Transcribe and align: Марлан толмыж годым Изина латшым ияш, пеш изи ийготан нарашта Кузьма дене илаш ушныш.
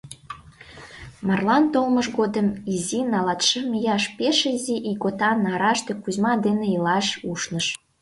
Марлан 1.27 1.63
толмыж 1.73 2.07
годым 2.17 2.47
Изина 2.73 3.19
латшым 3.27 3.67
ияш, 3.77 4.03
пеш 4.17 4.37
изи 4.53 4.75
ийготан 4.89 5.37
нарашта 5.45 5.93
Кузьма 6.03 6.33
дене 6.45 6.65
илаш 6.75 7.07
ушныш. 7.31 7.65